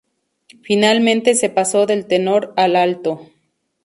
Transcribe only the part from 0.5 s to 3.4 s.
Finalmente se pasó del tenor al alto.